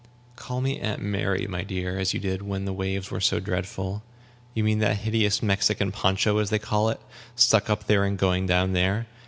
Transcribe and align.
"Call 0.35 0.61
me 0.61 0.79
'Aunt 0.79 0.99
Mary,' 0.99 1.45
my 1.45 1.61
dear, 1.61 1.99
as 1.99 2.11
you 2.11 2.19
did 2.19 2.41
when 2.41 2.65
the 2.65 2.73
waves 2.73 3.11
were 3.11 3.21
so 3.21 3.39
dreadful. 3.39 4.01
You 4.55 4.63
mean 4.63 4.79
that 4.79 4.97
hideous 5.01 5.43
Mexican 5.43 5.91
poncho, 5.91 6.39
as 6.39 6.49
they 6.49 6.57
called 6.57 6.93
it, 6.93 7.01
stuck 7.35 7.69
up 7.69 7.87
here, 7.87 8.03
and 8.03 8.17
going 8.17 8.47
down 8.47 8.73
there. 8.73 9.05